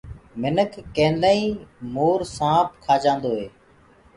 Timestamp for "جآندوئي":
3.03-3.45